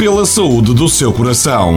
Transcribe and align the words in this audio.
pela 0.00 0.24
saúde 0.24 0.72
do 0.72 0.88
seu 0.88 1.12
coração. 1.12 1.74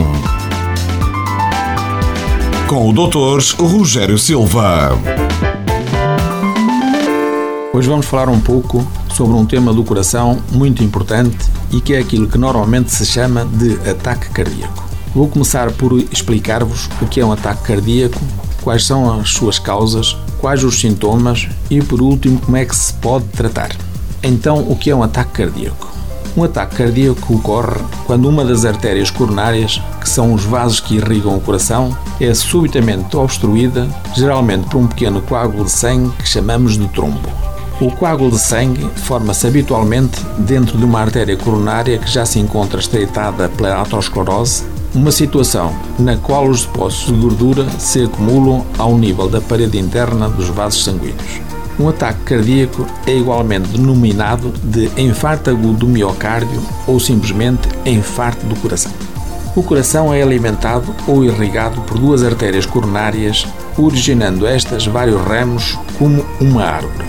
Com 2.66 2.88
o 2.88 2.90
Dr. 2.90 3.62
Rogério 3.62 4.16
Silva. 4.16 4.98
Hoje 7.70 7.86
vamos 7.86 8.06
falar 8.06 8.30
um 8.30 8.40
pouco 8.40 8.82
sobre 9.12 9.36
um 9.36 9.44
tema 9.44 9.74
do 9.74 9.84
coração 9.84 10.42
muito 10.50 10.82
importante 10.82 11.36
e 11.70 11.82
que 11.82 11.92
é 11.92 11.98
aquilo 11.98 12.26
que 12.26 12.38
normalmente 12.38 12.90
se 12.90 13.04
chama 13.04 13.44
de 13.44 13.74
ataque 13.90 14.30
cardíaco. 14.30 14.82
Vou 15.14 15.28
começar 15.28 15.70
por 15.72 15.92
explicar-vos 16.10 16.88
o 17.02 17.06
que 17.06 17.20
é 17.20 17.26
um 17.26 17.32
ataque 17.32 17.62
cardíaco, 17.64 18.18
quais 18.62 18.86
são 18.86 19.20
as 19.20 19.34
suas 19.34 19.58
causas, 19.58 20.16
quais 20.40 20.64
os 20.64 20.80
sintomas 20.80 21.46
e, 21.68 21.82
por 21.82 22.00
último, 22.00 22.40
como 22.40 22.56
é 22.56 22.64
que 22.64 22.74
se 22.74 22.94
pode 22.94 23.26
tratar. 23.26 23.76
Então, 24.22 24.60
o 24.66 24.74
que 24.74 24.88
é 24.88 24.96
um 24.96 25.02
ataque 25.02 25.32
cardíaco? 25.32 25.93
Um 26.36 26.42
ataque 26.42 26.76
cardíaco 26.76 27.34
ocorre 27.34 27.80
quando 28.06 28.28
uma 28.28 28.44
das 28.44 28.64
artérias 28.64 29.08
coronárias, 29.08 29.80
que 30.00 30.08
são 30.08 30.34
os 30.34 30.42
vasos 30.44 30.80
que 30.80 30.96
irrigam 30.96 31.36
o 31.36 31.40
coração, 31.40 31.96
é 32.20 32.34
subitamente 32.34 33.16
obstruída, 33.16 33.88
geralmente 34.16 34.68
por 34.68 34.78
um 34.78 34.86
pequeno 34.88 35.22
coágulo 35.22 35.64
de 35.64 35.70
sangue 35.70 36.10
que 36.16 36.28
chamamos 36.28 36.76
de 36.76 36.88
trombo. 36.88 37.28
O 37.80 37.88
coágulo 37.90 38.32
de 38.32 38.40
sangue 38.40 38.84
forma-se 38.96 39.46
habitualmente 39.46 40.20
dentro 40.38 40.76
de 40.76 40.84
uma 40.84 41.00
artéria 41.00 41.36
coronária 41.36 41.98
que 41.98 42.10
já 42.10 42.26
se 42.26 42.40
encontra 42.40 42.80
estreitada 42.80 43.48
pela 43.48 43.80
aterosclerose, 43.80 44.64
uma 44.92 45.12
situação 45.12 45.72
na 45.98 46.16
qual 46.16 46.48
os 46.48 46.64
depósitos 46.64 47.14
de 47.14 47.20
gordura 47.20 47.68
se 47.78 48.02
acumulam 48.02 48.64
ao 48.76 48.96
nível 48.98 49.28
da 49.28 49.40
parede 49.40 49.78
interna 49.78 50.28
dos 50.28 50.48
vasos 50.48 50.84
sanguíneos. 50.84 51.53
Um 51.78 51.88
ataque 51.88 52.20
cardíaco 52.20 52.86
é 53.06 53.16
igualmente 53.16 53.68
denominado 53.68 54.52
de 54.62 54.88
infarto 54.96 55.50
agudo 55.50 55.78
do 55.78 55.88
miocárdio 55.88 56.62
ou 56.86 57.00
simplesmente 57.00 57.68
infarto 57.84 58.46
do 58.46 58.54
coração. 58.56 58.92
O 59.56 59.62
coração 59.62 60.12
é 60.12 60.22
alimentado 60.22 60.94
ou 61.06 61.24
irrigado 61.24 61.80
por 61.82 61.98
duas 61.98 62.22
artérias 62.22 62.66
coronárias, 62.66 63.46
originando 63.76 64.46
estas 64.46 64.86
vários 64.86 65.20
ramos 65.20 65.78
como 65.98 66.24
uma 66.40 66.64
árvore. 66.64 67.04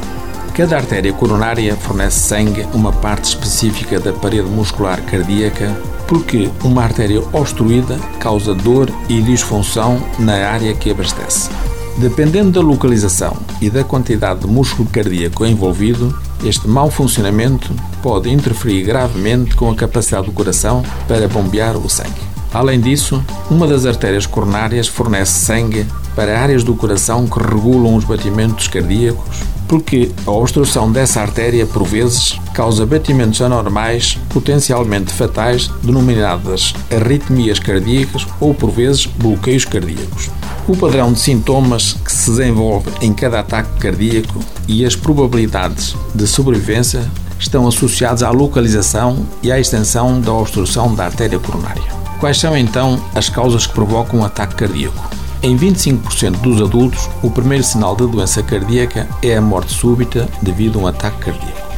Cada 0.53 0.77
artéria 0.77 1.11
coronária 1.11 1.75
fornece 1.75 2.19
sangue 2.19 2.63
a 2.63 2.75
uma 2.75 2.91
parte 2.91 3.25
específica 3.25 3.99
da 3.99 4.13
parede 4.13 4.47
muscular 4.47 5.01
cardíaca, 5.01 5.75
porque 6.07 6.49
uma 6.63 6.83
artéria 6.83 7.21
obstruída 7.33 7.99
causa 8.19 8.53
dor 8.53 8.89
e 9.09 9.21
disfunção 9.21 10.01
na 10.17 10.47
área 10.47 10.73
que 10.73 10.91
abastece. 10.91 11.49
Dependendo 11.97 12.51
da 12.51 12.61
localização 12.61 13.37
e 13.61 13.69
da 13.69 13.81
quantidade 13.81 14.41
de 14.41 14.47
músculo 14.47 14.87
cardíaco 14.89 15.45
envolvido, 15.45 16.13
este 16.43 16.67
mau 16.67 16.91
funcionamento 16.91 17.73
pode 18.03 18.29
interferir 18.29 18.83
gravemente 18.83 19.55
com 19.55 19.71
a 19.71 19.75
capacidade 19.75 20.25
do 20.25 20.33
coração 20.33 20.83
para 21.07 21.27
bombear 21.29 21.77
o 21.77 21.89
sangue. 21.89 22.35
Além 22.53 22.81
disso, 22.81 23.23
uma 23.49 23.65
das 23.65 23.85
artérias 23.85 24.25
coronárias 24.25 24.87
fornece 24.87 25.45
sangue 25.45 25.85
para 26.15 26.39
áreas 26.39 26.65
do 26.65 26.75
coração 26.75 27.27
que 27.27 27.39
regulam 27.39 27.95
os 27.95 28.03
batimentos 28.03 28.67
cardíacos, 28.67 29.43
porque 29.67 30.11
a 30.25 30.31
obstrução 30.31 30.91
dessa 30.91 31.21
artéria, 31.21 31.65
por 31.65 31.85
vezes, 31.85 32.39
causa 32.53 32.85
batimentos 32.85 33.41
anormais 33.41 34.17
potencialmente 34.29 35.13
fatais, 35.13 35.69
denominadas 35.81 36.73
arritmias 36.91 37.57
cardíacas 37.57 38.27
ou, 38.39 38.53
por 38.53 38.69
vezes, 38.69 39.05
bloqueios 39.05 39.63
cardíacos. 39.63 40.29
O 40.67 40.75
padrão 40.75 41.13
de 41.13 41.19
sintomas 41.19 41.93
que 41.93 42.11
se 42.11 42.31
desenvolve 42.31 42.89
em 42.99 43.13
cada 43.13 43.39
ataque 43.39 43.69
cardíaco 43.77 44.39
e 44.67 44.83
as 44.83 44.95
probabilidades 44.95 45.95
de 46.15 46.25
sobrevivência 46.25 47.07
estão 47.39 47.67
associados 47.67 48.23
à 48.23 48.31
localização 48.31 49.27
e 49.43 49.51
à 49.51 49.59
extensão 49.59 50.19
da 50.19 50.33
obstrução 50.33 50.95
da 50.95 51.05
artéria 51.05 51.37
coronária. 51.37 51.83
Quais 52.19 52.39
são 52.39 52.57
então 52.57 52.99
as 53.13 53.29
causas 53.29 53.67
que 53.67 53.73
provocam 53.73 54.21
um 54.21 54.25
ataque 54.25 54.55
cardíaco? 54.55 55.07
Em 55.43 55.55
25% 55.55 56.41
dos 56.41 56.59
adultos, 56.59 57.07
o 57.21 57.29
primeiro 57.29 57.63
sinal 57.63 57.95
da 57.95 58.07
doença 58.07 58.41
cardíaca 58.41 59.07
é 59.21 59.37
a 59.37 59.41
morte 59.41 59.71
súbita 59.71 60.27
devido 60.41 60.79
a 60.79 60.81
um 60.81 60.87
ataque 60.87 61.25
cardíaco. 61.25 61.69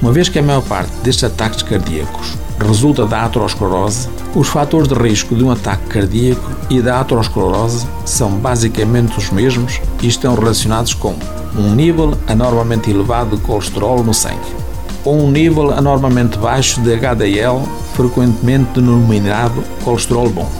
Uma 0.00 0.12
vez 0.12 0.28
que 0.28 0.38
a 0.38 0.42
maior 0.44 0.62
parte 0.62 0.92
destes 1.02 1.24
ataques 1.24 1.62
cardíacos 1.62 2.38
resulta 2.64 3.06
da 3.06 3.24
aterosclerose, 3.24 4.08
os 4.34 4.48
fatores 4.48 4.88
de 4.88 4.94
risco 4.94 5.34
de 5.34 5.44
um 5.44 5.50
ataque 5.50 5.86
cardíaco 5.86 6.50
e 6.68 6.80
da 6.80 7.00
aterosclerose 7.00 7.86
são 8.04 8.30
basicamente 8.32 9.16
os 9.18 9.30
mesmos 9.30 9.80
e 10.02 10.08
estão 10.08 10.34
relacionados 10.34 10.94
com 10.94 11.14
um 11.56 11.74
nível 11.74 12.16
anormalmente 12.26 12.90
elevado 12.90 13.36
de 13.36 13.42
colesterol 13.42 14.02
no 14.02 14.12
sangue, 14.12 14.54
ou 15.04 15.24
um 15.24 15.30
nível 15.30 15.72
anormalmente 15.72 16.38
baixo 16.38 16.80
de 16.80 16.92
HDL, 16.92 17.62
frequentemente 17.94 18.72
denominado 18.74 19.62
colesterol 19.84 20.28
bom, 20.28 20.50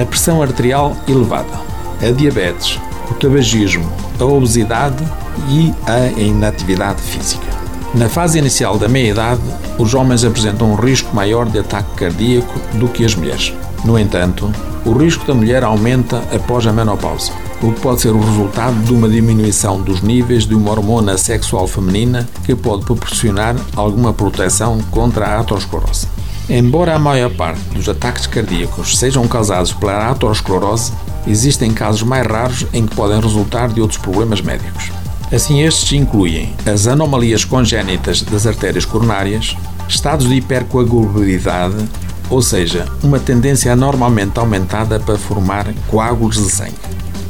a 0.00 0.04
pressão 0.06 0.42
arterial 0.42 0.96
elevada, 1.06 1.60
a 2.00 2.10
diabetes, 2.10 2.80
o 3.10 3.14
tabagismo, 3.14 3.90
a 4.18 4.24
obesidade 4.24 5.04
e 5.48 5.72
a 5.86 6.06
inatividade 6.18 7.00
física. 7.02 7.46
Na 7.94 8.08
fase 8.08 8.38
inicial 8.38 8.78
da 8.78 8.88
meia-idade, 8.88 9.42
os 9.78 9.94
homens 9.94 10.24
apresentam 10.24 10.72
um 10.72 10.74
risco 10.74 11.14
maior 11.14 11.46
de 11.46 11.58
ataque 11.58 11.94
cardíaco 11.96 12.58
do 12.74 12.88
que 12.88 13.04
as 13.04 13.14
mulheres. 13.14 13.52
No 13.84 13.98
entanto, 13.98 14.50
o 14.84 14.92
risco 14.92 15.26
da 15.26 15.34
mulher 15.34 15.64
aumenta 15.64 16.22
após 16.32 16.66
a 16.66 16.72
menopausa, 16.72 17.32
o 17.60 17.72
que 17.72 17.80
pode 17.80 18.00
ser 18.00 18.10
o 18.10 18.20
resultado 18.20 18.74
de 18.84 18.92
uma 18.92 19.08
diminuição 19.08 19.80
dos 19.80 20.02
níveis 20.02 20.46
de 20.46 20.54
uma 20.54 20.70
hormona 20.70 21.18
sexual 21.18 21.66
feminina 21.66 22.28
que 22.44 22.54
pode 22.54 22.84
proporcionar 22.84 23.56
alguma 23.76 24.12
proteção 24.12 24.78
contra 24.90 25.26
a 25.26 25.40
aterosclerose. 25.40 26.06
Embora 26.48 26.94
a 26.94 26.98
maior 26.98 27.30
parte 27.30 27.60
dos 27.74 27.88
ataques 27.88 28.26
cardíacos 28.26 28.98
sejam 28.98 29.26
causados 29.26 29.72
pela 29.72 30.10
aterosclerose, 30.10 30.92
existem 31.26 31.72
casos 31.72 32.02
mais 32.02 32.26
raros 32.26 32.66
em 32.72 32.86
que 32.86 32.94
podem 32.94 33.20
resultar 33.20 33.68
de 33.68 33.80
outros 33.80 34.00
problemas 34.00 34.40
médicos. 34.40 34.90
Assim, 35.32 35.62
estes 35.62 35.92
incluem 35.92 36.54
as 36.66 36.86
anomalias 36.86 37.42
congénitas 37.42 38.20
das 38.20 38.46
artérias 38.46 38.84
coronárias, 38.84 39.56
estados 39.88 40.28
de 40.28 40.34
hipercoagulabilidade, 40.34 41.88
ou 42.28 42.42
seja, 42.42 42.86
uma 43.02 43.18
tendência 43.18 43.72
anormalmente 43.72 44.38
aumentada 44.38 45.00
para 45.00 45.16
formar 45.16 45.72
coágulos 45.88 46.36
de 46.36 46.50
sangue. 46.50 46.76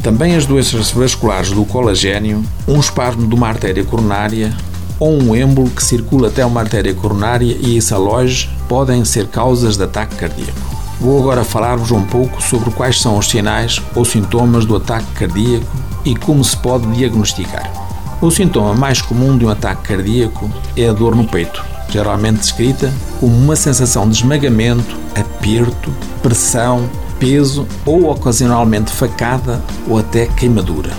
Também 0.02 0.34
as 0.34 0.46
doenças 0.46 0.90
vasculares 0.90 1.52
do 1.52 1.64
colagênio, 1.64 2.42
um 2.66 2.80
espasmo 2.80 3.24
de 3.28 3.34
uma 3.36 3.46
artéria 3.46 3.84
coronária 3.84 4.52
ou 4.98 5.22
um 5.22 5.36
êmbolo 5.36 5.70
que 5.70 5.82
circula 5.82 6.26
até 6.26 6.44
uma 6.44 6.60
artéria 6.60 6.92
coronária 6.92 7.56
e 7.60 7.76
isso 7.76 7.94
aloje 7.94 8.50
podem 8.68 9.04
ser 9.04 9.28
causas 9.28 9.76
de 9.76 9.84
ataque 9.84 10.16
cardíaco. 10.16 10.58
Vou 11.00 11.20
agora 11.20 11.44
falar-vos 11.44 11.92
um 11.92 12.02
pouco 12.02 12.42
sobre 12.42 12.70
quais 12.72 13.00
são 13.00 13.16
os 13.16 13.30
sinais 13.30 13.80
ou 13.94 14.04
sintomas 14.04 14.64
do 14.64 14.74
ataque 14.74 15.06
cardíaco 15.14 15.66
e 16.04 16.16
como 16.16 16.42
se 16.42 16.56
pode 16.56 16.86
diagnosticar. 16.92 17.91
O 18.22 18.30
sintoma 18.30 18.72
mais 18.72 19.02
comum 19.02 19.36
de 19.36 19.44
um 19.44 19.48
ataque 19.48 19.88
cardíaco 19.88 20.48
é 20.76 20.88
a 20.88 20.92
dor 20.92 21.16
no 21.16 21.26
peito, 21.26 21.60
geralmente 21.88 22.38
descrita 22.38 22.92
como 23.18 23.36
uma 23.36 23.56
sensação 23.56 24.08
de 24.08 24.14
esmagamento, 24.14 24.96
aperto, 25.12 25.92
pressão, 26.22 26.88
peso 27.18 27.66
ou 27.84 28.08
ocasionalmente 28.08 28.92
facada 28.92 29.60
ou 29.88 29.98
até 29.98 30.26
queimadura. 30.26 30.90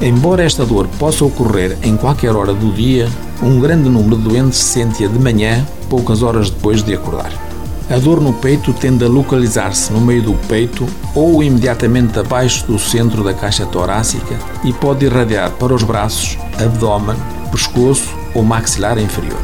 Embora 0.00 0.44
esta 0.44 0.64
dor 0.64 0.86
possa 0.96 1.24
ocorrer 1.24 1.76
em 1.82 1.96
qualquer 1.96 2.36
hora 2.36 2.54
do 2.54 2.72
dia, 2.72 3.08
um 3.42 3.58
grande 3.58 3.88
número 3.88 4.16
de 4.16 4.28
doentes 4.28 4.60
sente-a 4.60 5.08
de 5.08 5.18
manhã, 5.18 5.66
poucas 5.88 6.22
horas 6.22 6.50
depois 6.50 6.84
de 6.84 6.94
acordar. 6.94 7.49
A 7.90 7.98
dor 7.98 8.20
no 8.20 8.32
peito 8.32 8.72
tende 8.72 9.04
a 9.04 9.08
localizar-se 9.08 9.92
no 9.92 10.00
meio 10.00 10.22
do 10.22 10.34
peito 10.46 10.86
ou 11.12 11.42
imediatamente 11.42 12.16
abaixo 12.20 12.64
do 12.64 12.78
centro 12.78 13.24
da 13.24 13.34
caixa 13.34 13.66
torácica 13.66 14.38
e 14.62 14.72
pode 14.72 15.06
irradiar 15.06 15.50
para 15.50 15.74
os 15.74 15.82
braços, 15.82 16.38
abdômen, 16.56 17.16
pescoço 17.50 18.14
ou 18.32 18.44
maxilar 18.44 18.96
inferior. 18.96 19.40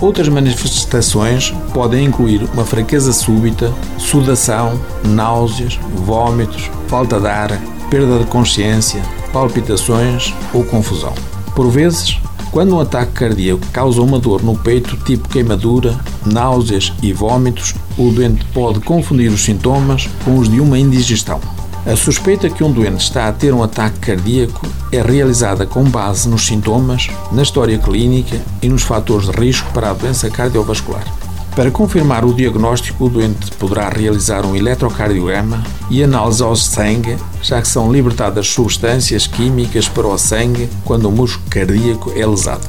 Outras 0.00 0.30
manifestações 0.30 1.52
podem 1.74 2.06
incluir 2.06 2.48
uma 2.54 2.64
fraqueza 2.64 3.12
súbita, 3.12 3.70
sudação, 3.98 4.80
náuseas, 5.04 5.78
vômitos, 5.94 6.70
falta 6.88 7.20
de 7.20 7.28
ar, 7.28 7.60
perda 7.90 8.20
de 8.20 8.24
consciência, 8.24 9.02
palpitações 9.30 10.32
ou 10.54 10.64
confusão. 10.64 11.12
Por 11.54 11.68
vezes, 11.68 12.18
quando 12.54 12.76
um 12.76 12.80
ataque 12.80 13.10
cardíaco 13.10 13.66
causa 13.72 14.00
uma 14.00 14.16
dor 14.16 14.40
no 14.40 14.56
peito, 14.56 14.96
tipo 14.98 15.28
queimadura, 15.28 15.98
náuseas 16.24 16.92
e 17.02 17.12
vômitos, 17.12 17.74
o 17.98 18.12
doente 18.12 18.44
pode 18.54 18.78
confundir 18.78 19.28
os 19.32 19.42
sintomas 19.42 20.08
com 20.24 20.38
os 20.38 20.48
de 20.48 20.60
uma 20.60 20.78
indigestão. 20.78 21.40
A 21.84 21.96
suspeita 21.96 22.48
que 22.48 22.62
um 22.62 22.70
doente 22.70 23.02
está 23.02 23.26
a 23.26 23.32
ter 23.32 23.52
um 23.52 23.60
ataque 23.60 23.98
cardíaco 23.98 24.64
é 24.92 25.02
realizada 25.02 25.66
com 25.66 25.82
base 25.82 26.28
nos 26.28 26.46
sintomas, 26.46 27.08
na 27.32 27.42
história 27.42 27.76
clínica 27.76 28.40
e 28.62 28.68
nos 28.68 28.82
fatores 28.82 29.28
de 29.28 29.36
risco 29.36 29.72
para 29.72 29.90
a 29.90 29.92
doença 29.92 30.30
cardiovascular. 30.30 31.23
Para 31.54 31.70
confirmar 31.70 32.24
o 32.24 32.34
diagnóstico, 32.34 33.04
o 33.04 33.08
doente 33.08 33.52
poderá 33.52 33.88
realizar 33.88 34.44
um 34.44 34.56
eletrocardiograma 34.56 35.62
e 35.88 36.02
análise 36.02 36.42
ao 36.42 36.56
sangue, 36.56 37.16
já 37.40 37.62
que 37.62 37.68
são 37.68 37.92
libertadas 37.92 38.48
substâncias 38.48 39.28
químicas 39.28 39.88
para 39.88 40.08
o 40.08 40.18
sangue 40.18 40.68
quando 40.84 41.08
o 41.08 41.12
músculo 41.12 41.48
cardíaco 41.48 42.12
é 42.16 42.26
lesado. 42.26 42.66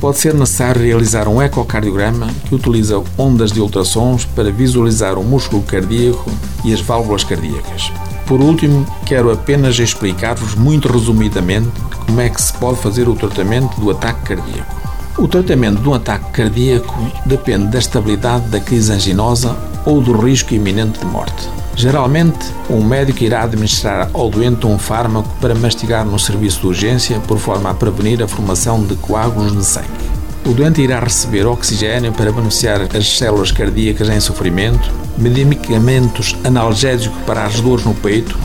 pode 0.00 0.18
ser 0.18 0.32
necessário 0.32 0.80
realizar 0.80 1.26
um 1.26 1.42
ecocardiograma 1.42 2.28
que 2.48 2.54
utiliza 2.54 3.02
ondas 3.18 3.50
de 3.50 3.60
ultrassons 3.60 4.24
para 4.24 4.52
visualizar 4.52 5.18
o 5.18 5.24
músculo 5.24 5.60
cardíaco 5.62 6.30
e 6.64 6.72
as 6.72 6.80
válvulas 6.80 7.24
cardíacas. 7.24 7.90
Por 8.24 8.40
último, 8.40 8.86
quero 9.04 9.32
apenas 9.32 9.76
explicar-vos 9.80 10.54
muito 10.54 10.86
resumidamente 10.86 11.72
como 12.06 12.20
é 12.20 12.30
que 12.30 12.40
se 12.40 12.52
pode 12.52 12.78
fazer 12.78 13.08
o 13.08 13.16
tratamento 13.16 13.80
do 13.80 13.90
ataque 13.90 14.36
cardíaco. 14.36 14.87
O 15.18 15.26
tratamento 15.26 15.82
de 15.82 15.88
um 15.88 15.94
ataque 15.94 16.30
cardíaco 16.30 16.94
depende 17.26 17.66
da 17.66 17.80
estabilidade 17.80 18.46
da 18.50 18.60
crise 18.60 18.92
anginosa 18.92 19.56
ou 19.84 20.00
do 20.00 20.12
risco 20.16 20.54
iminente 20.54 21.00
de 21.00 21.06
morte. 21.06 21.48
Geralmente, 21.74 22.38
um 22.70 22.84
médico 22.84 23.24
irá 23.24 23.42
administrar 23.42 24.08
ao 24.14 24.30
doente 24.30 24.64
um 24.64 24.78
fármaco 24.78 25.28
para 25.40 25.56
mastigar 25.56 26.04
no 26.04 26.20
serviço 26.20 26.60
de 26.60 26.66
urgência, 26.68 27.18
por 27.26 27.36
forma 27.38 27.68
a 27.68 27.74
prevenir 27.74 28.22
a 28.22 28.28
formação 28.28 28.84
de 28.84 28.94
coágulos 28.94 29.56
de 29.56 29.64
sangue. 29.64 29.88
O 30.46 30.52
doente 30.54 30.82
irá 30.82 31.00
receber 31.00 31.46
oxigênio 31.46 32.12
para 32.12 32.30
beneficiar 32.30 32.82
as 32.96 33.18
células 33.18 33.50
cardíacas 33.50 34.08
em 34.08 34.20
sofrimento, 34.20 34.88
medicamentos 35.18 36.36
analgésicos 36.44 37.18
para 37.26 37.44
as 37.44 37.60
dores 37.60 37.84
no 37.84 37.92
peito, 37.92 38.38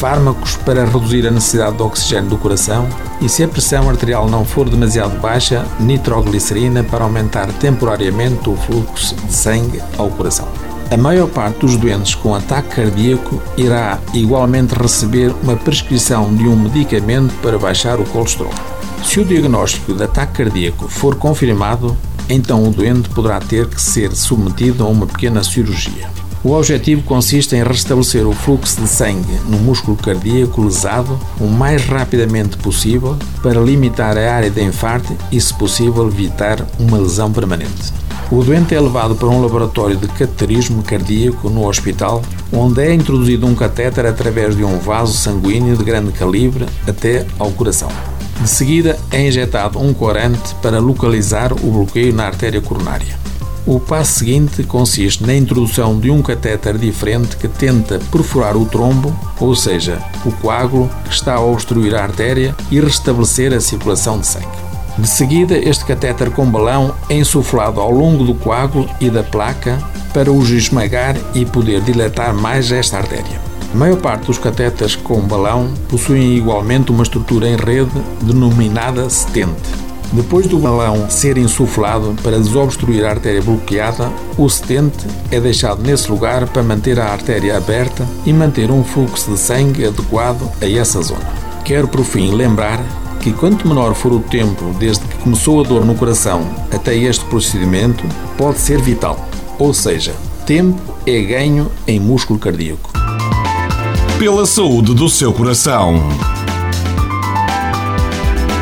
fármacos 0.00 0.56
para 0.56 0.86
reduzir 0.86 1.26
a 1.26 1.30
necessidade 1.30 1.76
de 1.76 1.82
oxigênio 1.82 2.30
do 2.30 2.38
coração 2.38 2.88
e, 3.20 3.28
se 3.28 3.44
a 3.44 3.48
pressão 3.48 3.86
arterial 3.90 4.30
não 4.30 4.46
for 4.46 4.66
demasiado 4.66 5.20
baixa, 5.20 5.62
nitroglicerina 5.78 6.82
para 6.82 7.04
aumentar 7.04 7.52
temporariamente 7.52 8.48
o 8.48 8.56
fluxo 8.56 9.14
de 9.14 9.32
sangue 9.32 9.78
ao 9.98 10.08
coração. 10.08 10.48
A 10.90 10.96
maior 10.96 11.28
parte 11.28 11.58
dos 11.58 11.76
doentes 11.76 12.14
com 12.14 12.34
ataque 12.34 12.76
cardíaco 12.76 13.42
irá 13.58 13.98
igualmente 14.14 14.74
receber 14.74 15.34
uma 15.42 15.54
prescrição 15.54 16.34
de 16.34 16.48
um 16.48 16.56
medicamento 16.56 17.34
para 17.42 17.58
baixar 17.58 18.00
o 18.00 18.04
colesterol. 18.06 18.54
Se 19.04 19.20
o 19.20 19.24
diagnóstico 19.24 19.92
de 19.92 20.02
ataque 20.02 20.42
cardíaco 20.42 20.88
for 20.88 21.14
confirmado, 21.16 21.94
então 22.26 22.66
o 22.66 22.70
doente 22.72 23.10
poderá 23.10 23.38
ter 23.38 23.66
que 23.66 23.80
ser 23.80 24.16
submetido 24.16 24.82
a 24.82 24.88
uma 24.88 25.06
pequena 25.06 25.44
cirurgia. 25.44 26.08
O 26.42 26.52
objetivo 26.52 27.02
consiste 27.02 27.54
em 27.54 27.62
restabelecer 27.62 28.26
o 28.26 28.32
fluxo 28.32 28.80
de 28.80 28.88
sangue 28.88 29.38
no 29.46 29.58
músculo 29.58 29.94
cardíaco 29.94 30.62
lesado 30.62 31.20
o 31.38 31.44
mais 31.44 31.84
rapidamente 31.84 32.56
possível 32.56 33.14
para 33.42 33.60
limitar 33.60 34.16
a 34.16 34.34
área 34.34 34.48
de 34.48 34.62
infarto 34.62 35.14
e, 35.30 35.38
se 35.38 35.52
possível, 35.52 36.08
evitar 36.08 36.66
uma 36.78 36.96
lesão 36.96 37.30
permanente. 37.30 37.92
O 38.30 38.42
doente 38.42 38.74
é 38.74 38.80
levado 38.80 39.14
para 39.16 39.28
um 39.28 39.42
laboratório 39.42 39.96
de 39.96 40.08
cateterismo 40.08 40.82
cardíaco 40.82 41.50
no 41.50 41.68
hospital, 41.68 42.22
onde 42.50 42.80
é 42.80 42.94
introduzido 42.94 43.46
um 43.46 43.54
catéter 43.54 44.06
através 44.06 44.56
de 44.56 44.64
um 44.64 44.78
vaso 44.78 45.12
sanguíneo 45.12 45.76
de 45.76 45.84
grande 45.84 46.10
calibre 46.12 46.64
até 46.88 47.26
ao 47.38 47.50
coração. 47.50 47.90
De 48.40 48.48
seguida, 48.48 48.98
é 49.10 49.28
injetado 49.28 49.78
um 49.78 49.92
corante 49.92 50.54
para 50.62 50.78
localizar 50.78 51.52
o 51.52 51.70
bloqueio 51.70 52.14
na 52.14 52.24
artéria 52.24 52.62
coronária. 52.62 53.29
O 53.66 53.78
passo 53.78 54.20
seguinte 54.20 54.62
consiste 54.62 55.24
na 55.24 55.34
introdução 55.34 55.98
de 55.98 56.10
um 56.10 56.22
catéter 56.22 56.78
diferente 56.78 57.36
que 57.36 57.46
tenta 57.46 58.00
perfurar 58.10 58.56
o 58.56 58.64
trombo, 58.64 59.14
ou 59.38 59.54
seja, 59.54 59.98
o 60.24 60.32
coágulo 60.32 60.90
que 61.04 61.12
está 61.12 61.34
a 61.34 61.44
obstruir 61.44 61.94
a 61.94 62.02
artéria, 62.02 62.54
e 62.70 62.80
restabelecer 62.80 63.52
a 63.52 63.60
circulação 63.60 64.18
de 64.18 64.26
sangue. 64.26 64.48
De 64.98 65.06
seguida, 65.06 65.56
este 65.56 65.84
catéter 65.84 66.30
com 66.30 66.46
balão 66.46 66.94
é 67.08 67.16
insuflado 67.16 67.80
ao 67.80 67.90
longo 67.90 68.24
do 68.24 68.34
coágulo 68.34 68.88
e 69.00 69.10
da 69.10 69.22
placa 69.22 69.78
para 70.12 70.32
os 70.32 70.50
esmagar 70.50 71.16
e 71.34 71.44
poder 71.44 71.80
dilatar 71.82 72.34
mais 72.34 72.72
esta 72.72 72.98
artéria. 72.98 73.40
A 73.72 73.76
maior 73.76 73.98
parte 73.98 74.26
dos 74.26 74.38
catéteres 74.38 74.96
com 74.96 75.20
balão 75.20 75.72
possuem 75.88 76.36
igualmente 76.36 76.90
uma 76.90 77.04
estrutura 77.04 77.48
em 77.48 77.56
rede 77.56 77.92
denominada 78.22 79.08
setente. 79.08 79.89
Depois 80.12 80.46
do 80.48 80.58
balão 80.58 81.08
ser 81.08 81.38
insuflado 81.38 82.16
para 82.22 82.38
desobstruir 82.38 83.04
a 83.04 83.10
artéria 83.10 83.40
bloqueada, 83.40 84.10
o 84.36 84.48
setente 84.48 85.06
é 85.30 85.40
deixado 85.40 85.82
nesse 85.82 86.10
lugar 86.10 86.48
para 86.48 86.64
manter 86.64 86.98
a 86.98 87.12
artéria 87.12 87.56
aberta 87.56 88.06
e 88.26 88.32
manter 88.32 88.70
um 88.72 88.82
fluxo 88.82 89.30
de 89.30 89.38
sangue 89.38 89.86
adequado 89.86 90.50
a 90.60 90.68
essa 90.68 91.00
zona. 91.00 91.26
Quero, 91.64 91.86
por 91.86 92.04
fim, 92.04 92.32
lembrar 92.32 92.80
que 93.20 93.32
quanto 93.32 93.68
menor 93.68 93.94
for 93.94 94.12
o 94.12 94.18
tempo 94.18 94.74
desde 94.78 95.04
que 95.04 95.18
começou 95.18 95.60
a 95.60 95.62
dor 95.62 95.84
no 95.84 95.94
coração 95.94 96.42
até 96.72 96.96
este 96.96 97.24
procedimento, 97.26 98.04
pode 98.36 98.58
ser 98.58 98.80
vital. 98.80 99.28
Ou 99.58 99.72
seja, 99.72 100.14
tempo 100.44 100.80
é 101.06 101.20
ganho 101.20 101.70
em 101.86 102.00
músculo 102.00 102.38
cardíaco. 102.38 102.90
Pela 104.18 104.44
saúde 104.44 104.92
do 104.92 105.08
seu 105.08 105.32
coração. 105.32 106.02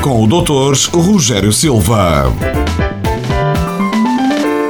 Com 0.03 0.23
o 0.23 0.27
Dr. 0.27 0.75
Rogério 0.95 1.53
Silva. 1.53 2.33